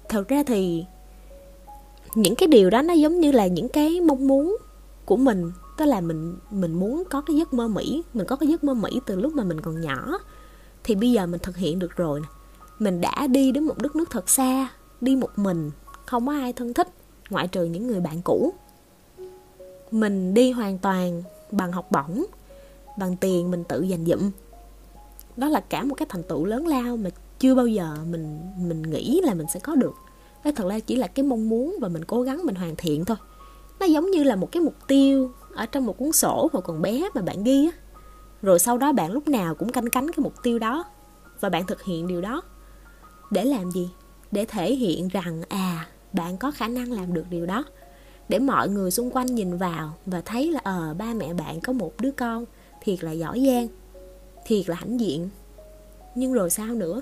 thật 0.10 0.28
ra 0.28 0.44
thì 0.48 0.86
những 2.16 2.36
cái 2.36 2.48
điều 2.48 2.70
đó 2.70 2.82
nó 2.82 2.94
giống 2.94 3.20
như 3.20 3.32
là 3.32 3.48
những 3.48 3.70
cái 3.70 4.02
mong 4.02 4.28
muốn 4.28 4.58
của 5.06 5.18
mình. 5.18 5.52
Tức 5.78 5.86
là 5.86 6.02
mình 6.02 6.38
mình 6.52 6.74
muốn 6.74 7.04
có 7.10 7.22
cái 7.22 7.36
giấc 7.36 7.54
mơ 7.54 7.68
mỹ 7.68 8.04
mình 8.14 8.28
có 8.28 8.36
cái 8.36 8.50
giấc 8.50 8.64
mơ 8.64 8.74
mỹ 8.74 9.02
từ 9.06 9.16
lúc 9.16 9.34
mà 9.34 9.44
mình 9.44 9.62
còn 9.62 9.82
nhỏ. 9.82 10.20
Thì 10.84 10.96
bây 10.96 11.12
giờ 11.12 11.26
mình 11.26 11.42
thực 11.44 11.58
hiện 11.58 11.80
được 11.80 11.96
rồi 11.96 12.22
mình 12.80 13.02
đã 13.02 13.28
đi 13.28 13.52
đến 13.52 13.64
một 13.64 13.78
đất 13.78 13.96
nước 13.96 14.10
thật 14.10 14.30
xa, 14.30 14.70
đi 15.02 15.16
một 15.16 15.30
mình, 15.36 15.72
không 16.06 16.28
có 16.28 16.34
ai 16.34 16.54
thân 16.54 16.74
thích, 16.74 16.88
ngoại 17.30 17.48
trừ 17.48 17.64
những 17.64 17.88
người 17.88 18.00
bạn 18.00 18.22
cũ. 18.22 18.54
Mình 19.92 20.34
đi 20.34 20.52
hoàn 20.52 20.78
toàn 20.78 21.24
bằng 21.52 21.72
học 21.72 21.92
bổng, 21.92 22.26
bằng 23.00 23.18
tiền 23.18 23.52
mình 23.52 23.64
tự 23.64 23.82
dành 23.82 24.06
dụm. 24.06 24.32
Đó 25.38 25.50
là 25.50 25.60
cả 25.60 25.84
một 25.84 25.96
cái 25.96 26.06
thành 26.10 26.24
tựu 26.24 26.46
lớn 26.46 26.68
lao 26.68 26.98
mà 26.98 27.10
chưa 27.40 27.56
bao 27.56 27.68
giờ 27.68 27.98
mình 28.10 28.40
mình 28.58 28.82
nghĩ 28.82 29.22
là 29.24 29.34
mình 29.34 29.48
sẽ 29.54 29.60
có 29.60 29.76
được 29.76 29.94
đó 30.48 30.52
thật 30.56 30.70
ra 30.70 30.80
chỉ 30.80 30.96
là 30.96 31.08
cái 31.08 31.24
mong 31.24 31.50
muốn 31.50 31.76
và 31.82 31.90
mình 31.90 32.06
cố 32.06 32.22
gắng 32.22 32.42
mình 32.44 32.56
hoàn 32.56 32.76
thiện 32.76 33.06
thôi. 33.06 33.18
Nó 33.80 33.86
giống 33.86 34.12
như 34.12 34.24
là 34.24 34.36
một 34.36 34.52
cái 34.52 34.62
mục 34.62 34.88
tiêu 34.88 35.32
ở 35.56 35.66
trong 35.66 35.86
một 35.86 35.98
cuốn 35.98 36.12
sổ 36.12 36.50
hồi 36.54 36.62
còn 36.62 36.82
bé 36.82 37.10
mà 37.14 37.22
bạn 37.22 37.44
ghi 37.44 37.70
á. 37.72 37.78
Rồi 38.42 38.60
sau 38.60 38.78
đó 38.78 38.94
bạn 38.94 39.12
lúc 39.12 39.28
nào 39.28 39.56
cũng 39.56 39.72
canh 39.72 39.90
cánh 39.90 40.12
cái 40.12 40.24
mục 40.24 40.34
tiêu 40.44 40.60
đó 40.60 40.86
và 41.40 41.50
bạn 41.50 41.66
thực 41.66 41.84
hiện 41.84 42.08
điều 42.08 42.22
đó. 42.22 42.42
Để 43.32 43.46
làm 43.46 43.72
gì? 43.72 43.90
Để 44.32 44.46
thể 44.46 44.76
hiện 44.76 45.08
rằng 45.08 45.42
à 45.50 45.88
bạn 46.14 46.38
có 46.38 46.52
khả 46.52 46.68
năng 46.68 46.92
làm 46.92 47.14
được 47.14 47.26
điều 47.30 47.46
đó. 47.46 47.64
Để 48.30 48.40
mọi 48.40 48.70
người 48.70 48.92
xung 48.92 49.12
quanh 49.12 49.26
nhìn 49.26 49.58
vào 49.58 49.94
và 50.06 50.22
thấy 50.22 50.52
là 50.52 50.60
ờ 50.64 50.96
ba 50.98 51.14
mẹ 51.14 51.34
bạn 51.34 51.62
có 51.62 51.74
một 51.74 51.94
đứa 52.00 52.12
con 52.12 52.46
thiệt 52.82 53.04
là 53.04 53.12
giỏi 53.12 53.44
giang, 53.48 53.68
thiệt 54.46 54.70
là 54.70 54.76
hãnh 54.76 55.00
diện. 55.00 55.30
Nhưng 56.16 56.34
rồi 56.34 56.50
sao 56.50 56.68
nữa? 56.68 57.02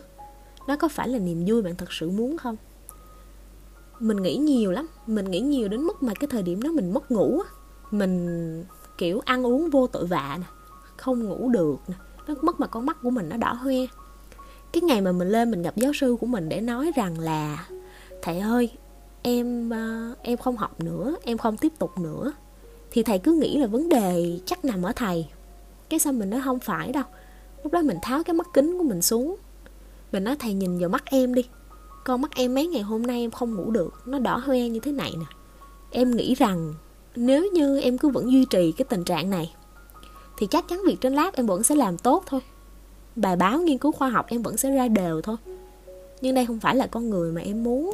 Nó 0.68 0.75
có 0.75 0.88
phải 0.88 1.10
là 1.10 1.20
niềm 1.20 1.44
vui 1.48 1.62
bạn 1.62 1.75
thật 1.75 1.94
sự 1.94 2.10
muốn 2.10 2.38
không? 2.38 2.56
Mình 4.00 4.22
nghĩ 4.22 4.36
nhiều 4.36 4.72
lắm. 4.72 4.88
Mình 5.08 5.32
nghĩ 5.32 5.40
nhiều 5.40 5.68
đến 5.68 5.82
mức 5.82 6.04
mà 6.04 6.14
cái 6.14 6.28
thời 6.28 6.44
điểm 6.44 6.62
đó 6.62 6.72
mình 6.72 6.94
mất 6.94 7.12
ngủ 7.12 7.42
mình, 7.92 8.64
kiểu, 8.98 9.22
ăn 9.25 9.46
uống 9.46 9.70
vô 9.70 9.88
tội 9.88 10.06
vạ 10.06 10.38
nè, 10.40 10.46
không 10.98 11.24
ngủ 11.24 11.50
được 11.50 11.78
nè. 11.88 11.96
Nó 12.28 12.36
mất 12.42 12.60
mà 12.60 12.68
con 12.68 12.86
mắt 12.86 12.98
của 13.02 13.10
mình 13.10 13.30
nó 13.30 13.38
đỏ 13.38 13.54
hoe. 13.54 13.86
Cái 14.74 14.82
ngày 14.82 15.02
mà 15.02 15.12
mình 15.12 15.30
lên 15.30 15.52
mình 15.52 15.62
gặp 15.62 15.78
giáo 15.78 15.94
sư 15.94 16.16
của 16.20 16.28
mình 16.28 16.50
để 16.50 16.62
nói 16.62 16.92
rằng 16.96 17.20
là, 17.20 17.68
thầy 18.22 18.40
ơi, 18.40 18.72
em 19.22 19.70
ờ, 19.70 20.16
em 20.22 20.38
không 20.38 20.58
học 20.58 20.82
nữa, 20.82 21.16
em 21.24 21.38
không 21.38 21.58
tiếp 21.58 21.72
tục 21.80 22.00
nữa. 22.00 22.34
Thì 22.92 23.04
thầy 23.04 23.20
cứ 23.20 23.32
nghĩ 23.32 23.58
là 23.58 23.68
vấn 23.68 23.90
đề 23.90 24.40
chắc 24.46 24.66
nằm 24.66 24.84
ở 24.84 24.92
thầy. 24.96 25.28
Cái 25.90 26.00
sao 26.00 26.14
mình 26.14 26.30
nói 26.30 26.42
không 26.44 26.60
phải 26.60 26.92
đâu. 26.92 27.04
Lúc 27.64 27.74
đó 27.74 27.82
mình 27.82 27.98
tháo 28.02 28.24
cái 28.24 28.34
mắt 28.34 28.48
kính 28.54 28.78
của 28.78 28.84
mình 28.84 29.02
xuống. 29.02 29.36
Mình 30.12 30.24
nói, 30.24 30.36
thầy 30.40 30.54
nhìn 30.54 30.80
vào 30.80 30.90
mắt 30.90 31.06
em 31.06 31.34
đi 31.34 31.44
con 32.05 32.21
mắt 32.21 32.35
em 32.35 32.55
mấy 32.55 32.67
ngày 32.67 32.81
hôm 32.81 33.01
nay 33.01 33.19
em 33.21 33.31
không 33.31 33.55
ngủ 33.55 33.71
được, 33.71 33.93
nó 34.05 34.19
đỏ 34.19 34.38
hoe 34.38 34.69
như 34.69 34.79
thế 34.79 34.91
này 34.91 35.13
nè. 35.19 35.25
Em 35.91 36.15
nghĩ 36.15 36.35
rằng 36.35 36.74
nếu 37.15 37.51
như 37.53 37.79
em 37.79 37.97
cứ 37.97 38.09
vẫn 38.09 38.31
duy 38.31 38.45
trì 38.45 38.71
cái 38.71 38.85
tình 38.89 39.03
trạng 39.03 39.29
này, 39.29 39.53
thì 40.38 40.47
chắc 40.47 40.67
chắn 40.67 40.81
việc 40.85 41.01
trên 41.01 41.13
lab 41.13 41.33
em 41.33 41.45
vẫn 41.45 41.63
sẽ 41.63 41.75
làm 41.75 41.97
tốt 41.97 42.24
thôi. 42.25 42.41
Bài 43.15 43.35
báo 43.35 43.59
nghiên 43.59 43.77
cứu 43.77 43.91
khoa 43.91 44.09
học 44.09 44.25
em 44.29 44.41
vẫn 44.41 44.57
sẽ 44.57 44.71
ra 44.71 44.88
đều 44.88 45.21
thôi. 45.21 45.35
Nhưng 46.21 46.35
đây 46.35 46.45
không 46.45 46.59
phải 46.59 46.75
là 46.75 46.88
con 46.88 47.09
người 47.09 47.31
mà 47.31 47.41
em 47.41 47.63
muốn. 47.63 47.93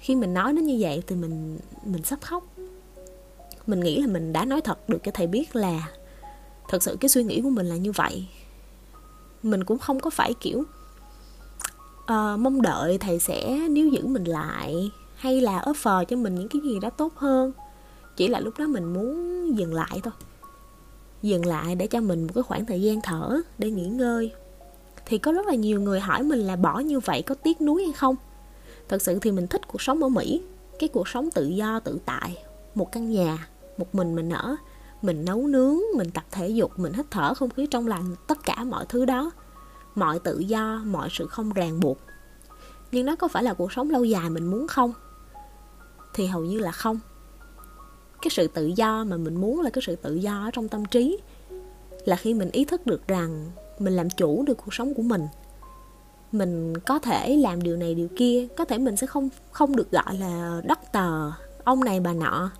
Khi 0.00 0.14
mình 0.14 0.34
nói 0.34 0.52
nó 0.52 0.62
như 0.62 0.76
vậy 0.80 1.02
thì 1.06 1.16
mình 1.16 1.58
mình 1.84 2.02
sắp 2.02 2.18
khóc. 2.22 2.44
Mình 3.66 3.80
nghĩ 3.80 4.00
là 4.00 4.06
mình 4.06 4.32
đã 4.32 4.44
nói 4.44 4.60
thật 4.60 4.88
được 4.88 4.98
cho 5.04 5.12
thầy 5.14 5.26
biết 5.26 5.56
là 5.56 5.88
thật 6.68 6.82
sự 6.82 6.96
cái 7.00 7.08
suy 7.08 7.24
nghĩ 7.24 7.40
của 7.40 7.50
mình 7.50 7.66
là 7.66 7.76
như 7.76 7.92
vậy. 7.92 8.26
Mình 9.42 9.64
cũng 9.64 9.78
không 9.78 10.00
có 10.00 10.10
phải 10.10 10.34
kiểu 10.34 10.64
uh, 12.12 12.40
mong 12.40 12.62
đợi 12.62 12.98
thầy 12.98 13.18
sẽ 13.18 13.68
níu 13.70 13.88
giữ 13.88 14.06
mình 14.06 14.24
lại 14.24 14.90
hay 15.16 15.40
là 15.40 15.60
offer 15.60 16.04
cho 16.04 16.16
mình 16.16 16.34
những 16.34 16.48
cái 16.48 16.62
gì 16.62 16.80
đó 16.80 16.90
tốt 16.90 17.12
hơn. 17.16 17.52
Chỉ 18.16 18.28
là 18.28 18.40
lúc 18.40 18.54
đó 18.58 18.66
mình 18.66 18.84
muốn 18.84 19.58
dừng 19.58 19.74
lại 19.74 20.00
thôi. 20.02 20.12
Dừng 21.22 21.46
lại 21.46 21.74
để 21.74 21.86
cho 21.86 22.00
mình 22.00 22.22
một 22.26 22.32
cái 22.34 22.42
khoảng 22.42 22.66
thời 22.66 22.82
gian 22.82 23.00
thở 23.00 23.40
để 23.58 23.70
nghỉ 23.70 23.86
ngơi. 23.86 24.32
Thì 25.06 25.18
có 25.18 25.32
rất 25.32 25.46
là 25.46 25.54
nhiều 25.54 25.80
người 25.80 26.00
hỏi 26.00 26.22
mình 26.22 26.38
là 26.38 26.56
bỏ 26.56 26.78
như 26.78 27.00
vậy 27.00 27.22
có 27.22 27.34
tiếc 27.34 27.60
nuối 27.60 27.84
hay 27.84 27.92
không? 27.92 28.16
Thật 28.88 29.02
sự 29.02 29.18
thì 29.18 29.32
mình 29.32 29.46
thích 29.46 29.68
cuộc 29.68 29.82
sống 29.82 30.02
ở 30.02 30.08
mỹ. 30.08 30.42
Cái 30.78 30.88
cuộc 30.88 31.08
sống 31.08 31.30
tự 31.30 31.48
do 31.48 31.80
tự 31.80 31.98
tại. 32.06 32.38
Một 32.74 32.92
căn 32.92 33.10
nhà 33.10 33.48
một 33.78 33.94
mình 33.94 34.14
mình 34.14 34.30
ở. 34.30 34.56
Mình 35.02 35.24
nấu 35.24 35.46
nướng 35.46 35.78
mình 35.96 36.10
tập 36.10 36.24
thể 36.30 36.48
dục 36.48 36.70
mình 36.76 36.92
hít 36.92 37.06
thở 37.10 37.34
không 37.34 37.50
khí 37.50 37.66
trong 37.66 37.86
lành 37.86 38.16
tất 38.26 38.38
cả 38.44 38.64
mọi 38.64 38.84
thứ 38.88 39.04
đó 39.04 39.30
mọi 39.96 40.18
tự 40.18 40.38
do, 40.38 40.82
mọi 40.86 41.08
sự 41.12 41.26
không 41.26 41.52
ràng 41.52 41.80
buộc. 41.80 41.98
Nhưng 42.92 43.06
nó 43.06 43.16
có 43.16 43.28
phải 43.28 43.42
là 43.42 43.54
cuộc 43.54 43.72
sống 43.72 43.90
lâu 43.90 44.04
dài 44.04 44.30
mình 44.30 44.46
muốn 44.46 44.68
không? 44.68 44.92
Thì 46.14 46.26
hầu 46.26 46.44
như 46.44 46.58
là 46.58 46.72
không. 46.72 46.98
Cái 48.22 48.30
sự 48.30 48.46
tự 48.46 48.66
do 48.66 49.04
mà 49.04 49.16
mình 49.16 49.40
muốn 49.40 49.60
là 49.60 49.70
cái 49.70 49.82
sự 49.86 49.96
tự 49.96 50.14
do 50.14 50.44
ở 50.44 50.50
trong 50.50 50.68
tâm 50.68 50.84
trí, 50.84 51.18
là 52.04 52.16
khi 52.16 52.34
mình 52.34 52.50
ý 52.50 52.64
thức 52.64 52.86
được 52.86 53.08
rằng 53.08 53.50
mình 53.78 53.96
làm 53.96 54.10
chủ 54.10 54.44
được 54.46 54.54
cuộc 54.54 54.74
sống 54.74 54.94
của 54.94 55.02
mình. 55.02 55.26
Mình 56.32 56.78
có 56.78 56.98
thể 56.98 57.36
làm 57.36 57.62
điều 57.62 57.76
này, 57.76 57.94
điều 57.94 58.08
kia, 58.16 58.46
có 58.56 58.64
thể 58.64 58.78
mình 58.78 58.96
sẽ 58.96 59.06
không 59.06 59.28
không 59.52 59.76
được 59.76 59.90
gọi 59.90 60.16
là 60.18 60.60
đất 60.64 60.78
tờ, 60.92 61.30
ông 61.64 61.84
này, 61.84 62.00
bà 62.00 62.12
nọ. 62.12 62.50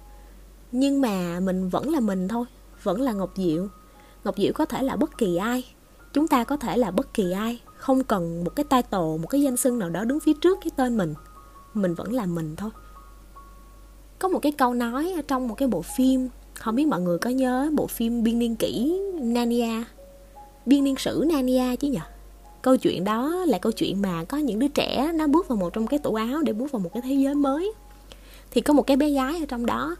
Nhưng 0.73 1.00
mà 1.00 1.40
mình 1.40 1.69
vẫn 1.69 1.90
là 1.90 2.00
mình 2.00 2.28
thôi, 2.28 2.45
vẫn 2.83 3.00
là 3.00 3.12
ngọc 3.12 3.33
diệu. 3.37 3.69
Ngọc 4.25 4.35
diệu 4.38 4.52
có 4.55 4.64
thể 4.64 4.83
là 4.83 4.97
bất 4.97 5.19
kỳ 5.19 5.37
ai 5.37 5.64
chúng 6.16 6.28
ta 6.28 6.44
có 6.44 6.56
thể 6.56 6.76
là 6.76 6.90
bất 6.90 7.14
kỳ 7.14 7.32
ai, 7.32 7.61
không 7.76 8.04
cần 8.04 8.44
một 8.44 8.56
cái 8.56 8.64
title, 8.64 8.99
một 9.20 9.26
cái 9.30 9.42
danh 9.42 9.56
xưng 9.56 9.78
nào 9.78 9.90
đó 9.90 10.04
đứng 10.04 10.20
phía 10.20 10.32
trước 10.32 10.58
cái 10.64 10.70
tên 10.76 10.96
mình. 10.96 11.14
Mình 11.75 11.94
vẫn 11.94 12.12
là 12.12 12.26
mình 12.26 12.56
thôi. 12.56 12.70
Có 14.18 14.28
một 14.28 14.38
cái 14.42 14.52
câu 14.52 14.75
nói 14.75 15.12
ở 15.16 15.23
trong 15.23 15.49
một 15.49 15.54
cái 15.54 15.68
bộ 15.68 15.82
phim, 15.82 16.28
không 16.54 16.75
biết 16.75 16.87
mọi 16.87 17.00
người 17.00 17.18
có 17.18 17.30
nhớ 17.30 17.70
bộ 17.73 17.87
phim 17.87 18.23
biên 18.23 18.38
niên 18.38 18.56
kỷ 18.56 19.00
Nania? 19.14 19.85
Biên 20.66 20.85
niên 20.85 20.96
sử 20.99 21.25
Nania 21.32 21.76
chứ 21.76 21.88
nhỉ 21.88 22.00
câu 22.62 22.76
chuyện 22.76 23.04
đó 23.04 23.44
là 23.46 23.58
câu 23.58 23.73
chuyện 23.73 24.02
mà 24.02 24.25
có 24.25 24.37
những 24.37 24.58
đứa 24.58 24.68
trẻ 24.68 25.12
nó 25.14 25.26
bước 25.26 25.49
vào 25.49 25.56
một 25.56 25.73
trong 25.73 25.87
cái 25.87 25.99
tủ 25.99 26.14
áo 26.14 26.42
để 26.42 26.52
bước 26.52 26.73
vào 26.73 26.80
một 26.80 26.90
cái 26.94 27.02
thế 27.02 27.14
giới 27.14 27.35
mới. 27.35 27.73
Thì 28.50 28.61
có 28.61 28.75
một 28.75 28.87
cái 28.87 28.96
bé 28.96 29.11
gái 29.11 29.38
ở 29.40 29.46
trong 29.49 29.66
đó, 29.66 29.96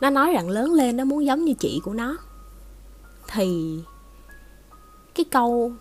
nó 0.00 0.10
nói 0.10 0.32
rằng 0.32 0.48
lớn 0.48 0.72
lên 0.72 0.96
nó 0.96 1.04
muốn 1.04 1.26
giống 1.26 1.44
như 1.44 1.54
chị 1.58 1.80
của 1.84 1.94
nó. 1.94 2.16
Thì 3.32 3.78
cái 5.14 5.24
câu 5.24 5.72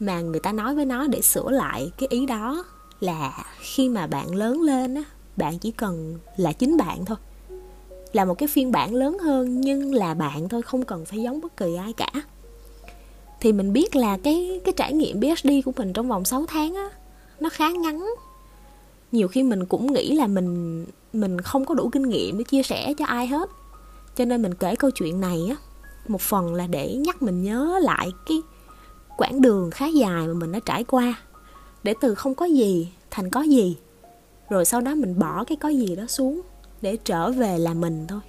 mà 0.00 0.20
người 0.20 0.40
ta 0.40 0.52
nói 0.52 0.74
với 0.74 0.84
nó 0.84 1.06
để 1.06 1.20
sửa 1.20 1.50
lại 1.50 1.92
cái 1.98 2.08
ý 2.10 2.26
đó 2.26 2.64
là 3.00 3.44
khi 3.60 3.88
mà 3.88 4.06
bạn 4.06 4.34
lớn 4.34 4.60
lên 4.60 4.94
á, 4.94 5.02
bạn 5.36 5.58
chỉ 5.58 5.70
cần 5.70 6.18
là 6.36 6.52
chính 6.52 6.76
bạn 6.76 7.04
thôi. 7.04 7.16
Là 8.12 8.24
một 8.24 8.34
cái 8.34 8.48
phiên 8.48 8.72
bản 8.72 8.94
lớn 8.94 9.18
hơn 9.18 9.60
nhưng 9.60 9.94
là 9.94 10.14
bạn 10.14 10.48
thôi, 10.48 10.62
không 10.62 10.84
cần 10.84 11.04
phải 11.04 11.22
giống 11.22 11.40
bất 11.40 11.56
kỳ 11.56 11.74
ai 11.74 11.92
cả. 11.92 12.10
Thì 13.40 13.52
mình 13.52 13.72
biết 13.72 13.96
là 13.96 14.18
cái 14.24 14.60
cái 14.64 14.74
trải 14.76 14.92
nghiệm 14.92 15.20
bsd 15.20 15.48
của 15.64 15.72
mình 15.76 15.92
trong 15.92 16.08
vòng 16.08 16.24
6 16.24 16.44
tháng 16.48 16.74
á, 16.74 16.90
nó 17.40 17.48
khá 17.48 17.70
ngắn. 17.70 18.14
Nhiều 19.12 19.28
khi 19.28 19.42
mình 19.42 19.66
cũng 19.66 19.92
nghĩ 19.92 20.14
là 20.14 20.26
mình 20.26 20.84
mình 21.12 21.40
không 21.40 21.64
có 21.64 21.74
đủ 21.74 21.88
kinh 21.92 22.08
nghiệm 22.08 22.38
để 22.38 22.44
chia 22.44 22.62
sẻ 22.62 22.94
cho 22.98 23.04
ai 23.04 23.26
hết. 23.26 23.50
Cho 24.16 24.24
nên 24.24 24.42
mình 24.42 24.54
kể 24.54 24.76
câu 24.76 24.90
chuyện 24.90 25.20
này 25.20 25.46
á, 25.50 25.56
một 26.08 26.20
phần 26.20 26.54
là 26.54 26.66
để 26.66 26.94
nhắc 26.94 27.22
mình 27.22 27.42
nhớ 27.42 27.78
lại 27.82 28.12
cái 28.26 28.42
quãng 29.16 29.40
đường 29.40 29.70
khá 29.70 29.86
dài 29.86 30.26
mà 30.26 30.34
mình 30.34 30.52
đã 30.52 30.60
trải 30.66 30.84
qua. 30.84 31.14
Để 31.82 31.94
từ 32.00 32.14
không 32.14 32.34
có 32.34 32.44
gì 32.44 32.92
thành 33.10 33.30
có 33.30 33.42
gì. 33.42 33.76
Rồi 34.50 34.64
sau 34.64 34.80
đó 34.80 34.94
mình 34.94 35.18
bỏ 35.18 35.44
cái 35.44 35.56
có 35.56 35.68
gì 35.68 35.96
đó 35.96 36.06
xuống 36.06 36.40
để 36.82 36.96
trở 36.96 37.30
về 37.30 37.58
là 37.58 37.74
mình 37.74 38.06
thôi. 38.08 38.20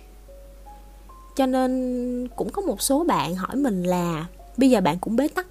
Cho 1.35 1.45
nên 1.45 2.27
cũng 2.35 2.49
có 2.49 2.61
một 2.61 2.81
số 2.81 3.03
bạn 3.03 3.35
hỏi 3.35 3.55
mình 3.55 3.83
là, 3.83 4.25
bây 4.57 4.69
giờ 4.69 4.81
bạn 4.81 4.99
cũng 4.99 5.15
bế 5.15 5.27
tắc, 5.27 5.47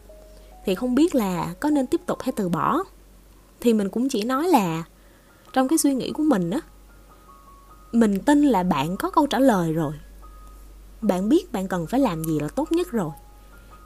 thì 0.65 0.75
không 0.75 0.95
biết 0.95 1.15
là 1.15 1.55
có 1.61 1.71
nên 1.71 1.87
tiếp 1.87 2.01
tục 2.07 2.19
hay 2.21 2.33
từ 2.37 2.49
bỏ? 2.49 2.85
Thì 3.61 3.75
mình 3.75 3.89
cũng 3.89 4.09
chỉ 4.09 4.25
nói 4.25 4.49
là, 4.49 4.85
trong 5.53 5.69
cái 5.69 5.79
suy 5.79 5.95
nghĩ 5.95 6.13
của 6.13 6.23
mình 6.23 6.51
á, 6.51 6.61
mình 7.93 8.21
tin 8.21 8.43
là 8.43 8.63
bạn 8.63 8.97
có 8.97 9.11
câu 9.11 9.27
trả 9.27 9.39
lời 9.39 9.73
rồi. 9.73 9.93
Bạn 11.01 11.29
biết 11.29 11.53
bạn 11.53 11.69
cần 11.69 11.87
phải 11.87 12.01
làm 12.01 12.25
gì 12.25 12.41
là 12.41 12.49
tốt 12.49 12.73
nhất 12.73 12.91
rồi 12.91 13.11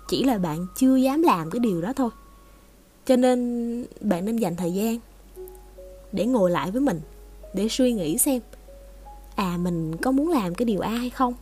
chỉ 0.09 0.25
là 0.25 0.39
bạn 0.39 0.67
chưa 0.77 0.97
dám 0.97 1.23
làm 1.23 1.51
cái 1.51 1.61
điều 1.61 1.83
đó 1.83 1.93
thôi. 1.93 2.11
Cho 3.07 3.17
nên 3.17 3.87
bạn 4.01 4.25
nên 4.25 4.37
dành 4.37 4.57
thời 4.57 4.73
gian 4.73 4.99
để 6.13 6.27
ngồi 6.27 6.51
lại 6.51 6.71
với 6.71 6.81
mình, 6.81 7.01
để 7.55 7.69
suy 7.69 7.93
nghĩ 7.93 8.19
xem 8.19 8.41
à 9.37 9.59
mình 9.63 9.97
có 9.97 10.11
muốn 10.11 10.29
làm 10.29 10.55
cái 10.55 10.67
điều 10.67 10.81
a 10.81 10.91
hay 10.91 11.11
không? 11.11 11.35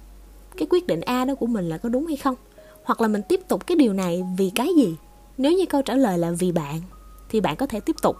Cái 0.56 0.68
quyết 0.70 0.86
định 0.86 1.00
a 1.00 1.24
đó 1.24 1.34
của 1.34 1.46
mình 1.46 1.68
là 1.68 1.78
có 1.78 1.88
đúng 1.88 2.06
hay 2.06 2.16
không? 2.16 2.34
Hoặc 2.84 3.00
là 3.00 3.08
mình 3.08 3.22
tiếp 3.28 3.40
tục 3.48 3.66
cái 3.66 3.76
điều 3.76 3.92
này 3.92 4.24
vì 4.38 4.50
cái 4.54 4.68
gì? 4.76 4.96
Nếu 5.38 5.52
như 5.52 5.66
câu 5.66 5.82
trả 5.82 5.94
lời 5.94 6.18
là 6.18 6.30
vì 6.30 6.52
bạn, 6.52 6.80
thì 7.28 7.40
bạn 7.40 7.56
có 7.56 7.66
thể 7.66 7.80
tiếp 7.80 7.96
tục. 8.02 8.16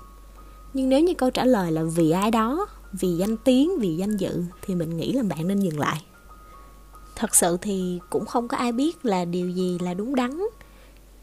Nhưng 0.75 0.89
nếu 0.89 1.01
như 1.01 1.15
câu 1.15 1.31
trả 1.31 1.45
lời 1.45 1.73
là 1.73 1.83
vì 1.97 2.11
ai 2.11 2.31
đó, 2.31 2.67
vì 2.93 3.09
danh 3.09 3.37
tiếng, 3.37 3.79
vì 3.79 3.97
danh 3.97 4.17
dự, 4.17 4.45
thì 4.63 4.75
mình 4.75 4.97
nghĩ 4.97 5.13
là 5.13 5.23
bạn 5.23 5.49
nên 5.49 5.61
dừng 5.61 5.81
lại 5.81 6.05
thật 7.25 7.35
sự 7.35 7.59
thì 7.63 8.01
cũng 8.11 8.27
không 8.27 8.49
có 8.49 8.57
ai 8.57 8.73
biết 8.73 9.05
là 9.05 9.25
điều 9.25 9.51
gì 9.51 9.79
là 9.83 9.95
đúng 9.95 10.15
đắn, 10.15 10.31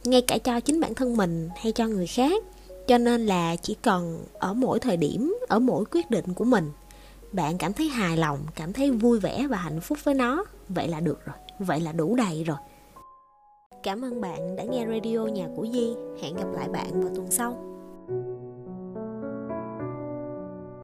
ngay 0.04 0.22
cả 0.22 0.38
cho 0.38 0.60
chính 0.60 0.80
bản 0.80 0.96
thân 0.96 1.18
mình 1.18 1.50
hay 1.56 1.72
cho 1.72 1.88
người 1.88 2.08
khác. 2.08 2.44
Cho 2.88 2.98
nên 2.98 3.26
là 3.26 3.56
chỉ 3.56 3.76
cần 3.82 4.26
ở 4.34 4.54
mỗi 4.54 4.80
thời 4.80 4.98
điểm, 4.98 5.36
ở 5.48 5.60
mỗi 5.60 5.86
quyết 5.86 6.12
định 6.12 6.34
của 6.34 6.44
mình, 6.44 6.72
bạn 7.32 7.58
cảm 7.58 7.74
thấy 7.74 7.88
hài 7.88 8.18
lòng, 8.18 8.40
cảm 8.56 8.74
thấy 8.74 8.92
vui 8.92 9.20
vẻ 9.20 9.48
và 9.48 9.58
hạnh 9.58 9.80
phúc 9.82 9.98
với 10.04 10.14
nó, 10.14 10.46
vậy 10.70 10.88
là 10.88 11.00
được 11.00 11.26
rồi, 11.26 11.36
vậy 11.60 11.80
là 11.80 11.92
đủ 11.92 12.16
đầy 12.16 12.44
rồi. 12.44 12.58
Cảm 13.84 14.06
ơn 14.06 14.22
bạn 14.22 14.56
đã 14.56 14.64
nghe 14.64 14.86
radio 14.88 15.26
nhà 15.26 15.48
của 15.56 15.68
di. 15.74 15.94
Hẹn 16.22 16.36
gặp 16.36 16.48
lại 16.54 16.70
bạn 16.70 17.02
vào 17.02 17.16
tuần 17.16 17.28
sau. 17.32 17.71